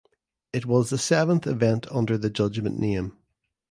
It 0.51 0.65
was 0.65 0.89
the 0.89 0.97
seventh 0.97 1.45
event 1.45 1.85
under 1.91 2.17
the 2.17 2.31
Judgement 2.31 2.79
name. 2.79 3.15